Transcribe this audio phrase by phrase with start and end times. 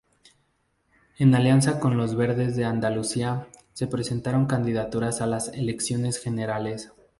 [1.19, 6.91] En alianza con Los Verdes de Andalucía se presentaron candidaturas a las elecciones generales.